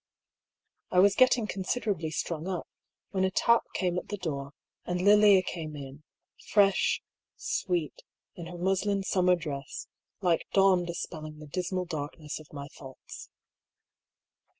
I 0.89 0.97
was 0.97 1.13
getting 1.13 1.45
considerably 1.45 2.09
strung 2.09 2.47
up, 2.47 2.67
when 3.11 3.23
a 3.23 3.29
tap 3.29 3.61
came 3.75 3.99
at 3.99 4.07
the 4.07 4.17
door, 4.17 4.51
and 4.83 4.99
Lilia 4.99 5.43
came 5.43 5.75
in, 5.75 6.01
fresh, 6.49 7.03
sweet 7.35 8.01
in 8.33 8.47
her 8.47 8.53
52 8.53 8.57
DR. 8.63 8.65
PAULL'S 8.65 8.79
THEORY. 8.81 8.95
muslin 8.95 9.03
summer 9.03 9.35
dress, 9.35 9.87
like 10.19 10.47
Dawn 10.53 10.85
dispelling 10.85 11.37
the 11.37 11.45
dismal 11.45 11.85
darkness 11.85 12.39
of 12.39 12.51
my 12.51 12.67
thoughts. 12.69 13.29